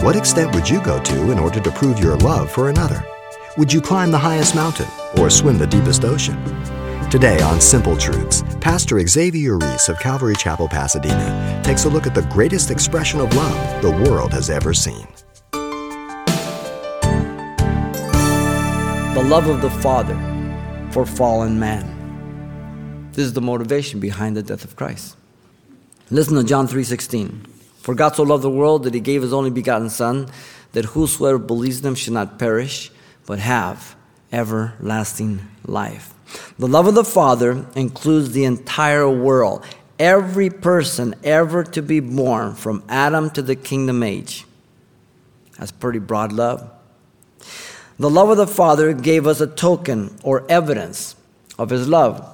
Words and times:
What 0.00 0.16
extent 0.16 0.54
would 0.54 0.66
you 0.66 0.80
go 0.80 0.98
to 0.98 1.30
in 1.30 1.38
order 1.38 1.60
to 1.60 1.70
prove 1.70 1.98
your 1.98 2.16
love 2.16 2.50
for 2.50 2.70
another? 2.70 3.04
Would 3.58 3.70
you 3.70 3.82
climb 3.82 4.10
the 4.10 4.16
highest 4.16 4.54
mountain 4.54 4.88
or 5.18 5.28
swim 5.28 5.58
the 5.58 5.66
deepest 5.66 6.06
ocean? 6.06 6.42
Today 7.10 7.38
on 7.42 7.60
Simple 7.60 7.98
Truths, 7.98 8.42
Pastor 8.62 9.06
Xavier 9.06 9.58
Reese 9.58 9.90
of 9.90 10.00
Calvary 10.00 10.36
Chapel, 10.36 10.68
Pasadena, 10.68 11.60
takes 11.62 11.84
a 11.84 11.90
look 11.90 12.06
at 12.06 12.14
the 12.14 12.22
greatest 12.32 12.70
expression 12.70 13.20
of 13.20 13.34
love 13.34 13.82
the 13.82 13.90
world 13.90 14.32
has 14.32 14.48
ever 14.48 14.72
seen. 14.72 15.06
The 19.12 19.26
love 19.26 19.48
of 19.48 19.60
the 19.60 19.68
Father 19.68 20.16
for 20.92 21.04
fallen 21.04 21.58
man. 21.60 23.10
This 23.12 23.26
is 23.26 23.34
the 23.34 23.42
motivation 23.42 24.00
behind 24.00 24.34
the 24.34 24.42
death 24.42 24.64
of 24.64 24.76
Christ. 24.76 25.14
Listen 26.10 26.36
to 26.36 26.42
John 26.42 26.66
3:16. 26.66 27.49
For 27.80 27.94
God 27.94 28.14
so 28.14 28.22
loved 28.22 28.44
the 28.44 28.50
world 28.50 28.84
that 28.84 28.94
he 28.94 29.00
gave 29.00 29.22
his 29.22 29.32
only 29.32 29.50
begotten 29.50 29.90
son 29.90 30.28
that 30.72 30.84
whosoever 30.86 31.38
believes 31.38 31.80
in 31.80 31.86
him 31.86 31.94
should 31.94 32.12
not 32.12 32.38
perish 32.38 32.90
but 33.26 33.38
have 33.38 33.96
everlasting 34.32 35.40
life. 35.64 36.14
The 36.58 36.68
love 36.68 36.86
of 36.86 36.94
the 36.94 37.04
Father 37.04 37.66
includes 37.74 38.32
the 38.32 38.44
entire 38.44 39.08
world, 39.08 39.64
every 39.98 40.50
person 40.50 41.14
ever 41.24 41.64
to 41.64 41.82
be 41.82 42.00
born 42.00 42.54
from 42.54 42.84
Adam 42.88 43.30
to 43.30 43.42
the 43.42 43.56
kingdom 43.56 44.02
age. 44.02 44.44
That's 45.58 45.72
pretty 45.72 45.98
broad 45.98 46.32
love. 46.32 46.70
The 47.98 48.10
love 48.10 48.30
of 48.30 48.36
the 48.36 48.46
Father 48.46 48.92
gave 48.92 49.26
us 49.26 49.40
a 49.40 49.46
token 49.46 50.16
or 50.22 50.50
evidence 50.50 51.16
of 51.58 51.70
his 51.70 51.86
love, 51.86 52.26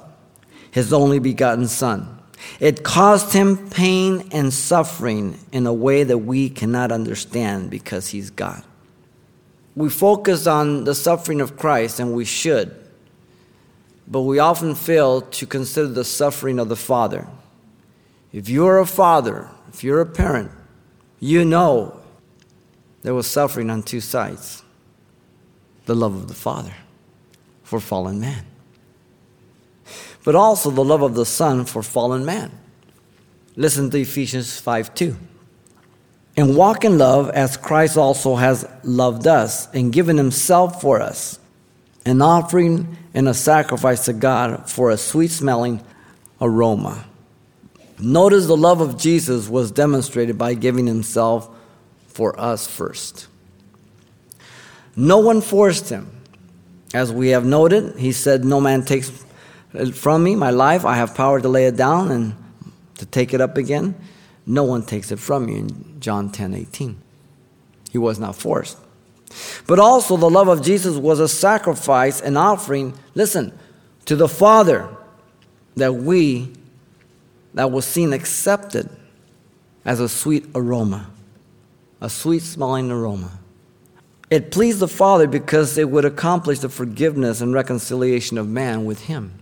his 0.71 0.93
only 0.93 1.19
begotten 1.19 1.67
Son. 1.67 2.16
It 2.61 2.85
caused 2.85 3.33
him 3.33 3.71
pain 3.71 4.29
and 4.33 4.53
suffering 4.53 5.39
in 5.53 5.67
a 5.67 5.73
way 5.73 6.05
that 6.05 6.19
we 6.19 6.49
cannot 6.49 6.93
understand 6.93 7.71
because 7.71 8.09
he's 8.09 8.31
God. 8.31 8.63
We 9.75 9.91
focus 9.91 10.47
on 10.47 10.85
the 10.85 10.95
suffering 10.95 11.41
of 11.41 11.57
Christ, 11.57 12.01
and 12.01 12.15
we 12.15 12.25
should 12.25 12.75
but 14.09 14.23
we 14.23 14.39
often 14.39 14.75
fail 14.75 15.21
to 15.21 15.47
consider 15.47 15.89
the 15.89 16.05
suffering 16.05 16.59
of 16.59 16.69
the 16.69 16.77
father. 16.77 17.27
If 18.33 18.49
you're 18.49 18.79
a 18.79 18.87
father, 18.87 19.51
if 19.69 19.83
you're 19.83 20.01
a 20.01 20.07
parent, 20.07 20.51
you 21.19 21.45
know 21.45 22.01
there 23.03 23.15
was 23.15 23.27
suffering 23.27 23.71
on 23.71 23.83
two 23.83 24.01
sides 24.01 24.63
the 25.87 25.95
love 25.95 26.15
of 26.15 26.27
the 26.29 26.35
father 26.35 26.75
for 27.63 27.79
fallen 27.79 28.21
man, 28.21 28.45
but 30.27 30.35
also 30.35 30.73
the 30.73 30.85
love 30.85 31.03
of 31.03 31.15
the 31.15 31.25
son 31.25 31.65
for 31.65 31.85
fallen 31.85 32.25
man. 32.25 32.51
Listen 33.55 33.89
to 33.91 34.01
Ephesians 34.01 34.59
5 34.59 34.93
2. 34.93 35.17
And 36.37 36.57
walk 36.57 36.85
in 36.85 36.99
love 36.99 37.31
as 37.31 37.57
Christ 37.57 37.97
also 37.97 38.35
has 38.35 38.69
loved 38.83 39.29
us 39.29 39.73
and 39.73 39.93
given 39.93 40.17
himself 40.17 40.81
for 40.81 41.01
us 41.01 41.39
an 42.05 42.21
offering 42.21 42.97
and 43.15 43.29
a 43.29 43.35
sacrifice 43.35 44.07
to 44.07 44.13
God 44.13 44.69
for 44.69 44.91
a 44.91 44.97
sweet 44.97 45.31
smelling 45.31 45.81
aroma. 46.41 47.05
Notice 48.01 48.47
the 48.47 48.57
love 48.57 48.81
of 48.81 48.99
Jesus 48.99 49.49
was 49.49 49.71
demonstrated 49.71 50.37
by 50.37 50.55
giving 50.55 50.89
himself 50.89 51.49
for 52.09 52.39
us 52.39 52.67
first. 52.67 53.29
No 54.97 55.19
one 55.19 55.41
forced 55.41 55.89
him. 55.89 56.11
As 56.93 57.13
we 57.13 57.29
have 57.29 57.45
noted, 57.45 57.97
he 57.97 58.11
said, 58.11 58.45
No 58.45 58.61
man 58.61 58.85
takes 58.85 59.11
Uh, 59.77 59.91
from 59.93 60.25
me 60.25 60.35
my 60.35 60.51
life. 60.51 60.85
I 60.85 60.97
have 60.97 61.15
power 61.15 61.41
to 61.41 61.49
lay 61.49 61.67
it 61.67 61.77
down 61.77 62.11
and 62.11 62.35
to 62.99 63.07
take 63.07 63.35
it 63.35 63.41
up 63.41 63.57
again. 63.57 63.95
No 64.47 64.65
one 64.65 64.83
takes 64.83 65.11
it 65.11 65.19
from 65.19 65.49
you 65.49 65.57
in 65.57 66.01
John 66.01 66.31
10 66.31 66.55
18. 66.55 67.01
He 67.91 67.99
was 67.99 68.19
not 68.19 68.37
forced. 68.37 68.79
But 69.67 69.79
also, 69.79 70.17
the 70.17 70.31
love 70.31 70.49
of 70.49 70.63
Jesus 70.63 70.97
was 70.97 71.21
a 71.21 71.29
sacrifice, 71.29 72.21
an 72.21 72.37
offering, 72.37 72.95
listen, 73.15 73.57
to 74.07 74.17
the 74.17 74.29
Father 74.29 74.89
that 75.77 75.95
we, 75.95 76.53
that 77.55 77.71
was 77.71 77.85
seen 77.85 78.13
accepted 78.13 78.89
as 79.85 80.01
a 80.01 80.09
sweet 80.09 80.47
aroma, 80.55 81.11
a 82.01 82.09
sweet 82.09 82.43
smelling 82.43 82.91
aroma. 82.91 83.33
It 84.31 84.51
pleased 84.51 84.81
the 84.81 84.89
Father 84.89 85.27
because 85.27 85.77
it 85.77 85.91
would 85.91 86.05
accomplish 86.05 86.61
the 86.61 86.69
forgiveness 86.69 87.41
and 87.41 87.53
reconciliation 87.53 88.39
of 88.39 88.49
man 88.49 88.85
with 88.85 89.03
Him. 89.03 89.33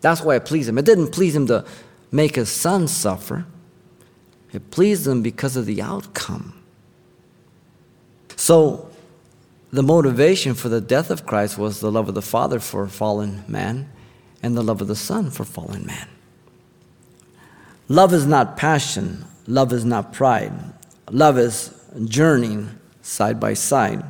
That's 0.00 0.20
why 0.20 0.36
it 0.36 0.44
pleased 0.44 0.68
Him. 0.68 0.78
It 0.78 0.84
didn't 0.84 1.08
please 1.08 1.34
Him 1.34 1.46
to 1.48 1.64
make 2.12 2.36
His 2.36 2.50
Son 2.50 2.88
suffer, 2.88 3.46
it 4.52 4.70
pleased 4.70 5.06
Him 5.06 5.22
because 5.22 5.56
of 5.56 5.66
the 5.66 5.82
outcome. 5.82 6.62
So, 8.36 8.90
the 9.72 9.82
motivation 9.82 10.54
for 10.54 10.68
the 10.68 10.80
death 10.80 11.10
of 11.10 11.26
Christ 11.26 11.58
was 11.58 11.80
the 11.80 11.90
love 11.90 12.08
of 12.08 12.14
the 12.14 12.22
Father 12.22 12.60
for 12.60 12.86
fallen 12.86 13.44
man 13.48 13.90
and 14.42 14.56
the 14.56 14.62
love 14.62 14.80
of 14.80 14.88
the 14.88 14.96
Son 14.96 15.30
for 15.30 15.44
fallen 15.44 15.84
man. 15.84 16.08
Love 17.88 18.12
is 18.12 18.26
not 18.26 18.56
passion, 18.56 19.24
love 19.46 19.72
is 19.72 19.84
not 19.84 20.12
pride. 20.12 20.52
Love 21.10 21.38
is 21.38 21.72
journeying 22.04 22.68
side 23.00 23.38
by 23.38 23.54
side, 23.54 24.02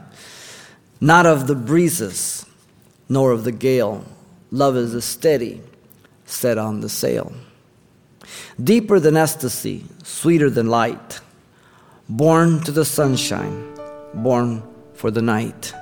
not 1.00 1.26
of 1.26 1.46
the 1.46 1.54
breezes 1.54 2.46
nor 3.08 3.32
of 3.32 3.44
the 3.44 3.52
gale. 3.52 4.04
Love 4.50 4.76
is 4.76 4.94
a 4.94 5.02
steady, 5.02 5.60
set 6.26 6.58
on 6.58 6.80
the 6.80 6.88
sail. 6.88 7.32
Deeper 8.62 9.00
than 9.00 9.16
ecstasy, 9.16 9.84
sweeter 10.02 10.50
than 10.50 10.68
light, 10.68 11.20
born 12.08 12.60
to 12.60 12.72
the 12.72 12.84
sunshine, 12.84 13.74
born 14.14 14.62
for 14.94 15.10
the 15.10 15.22
night. 15.22 15.72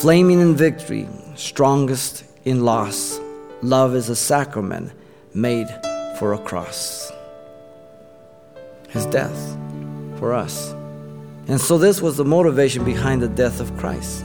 Flaming 0.00 0.40
in 0.40 0.54
victory, 0.54 1.08
strongest 1.36 2.24
in 2.44 2.64
loss, 2.64 3.18
love 3.62 3.94
is 3.94 4.08
a 4.08 4.16
sacrament 4.16 4.92
made 5.32 5.68
for 6.18 6.32
a 6.32 6.38
cross. 6.38 7.10
His 8.88 9.06
death 9.06 9.56
for 10.18 10.32
us. 10.32 10.72
And 11.46 11.60
so, 11.60 11.76
this 11.76 12.00
was 12.00 12.16
the 12.16 12.24
motivation 12.24 12.84
behind 12.84 13.20
the 13.20 13.28
death 13.28 13.60
of 13.60 13.76
Christ. 13.76 14.24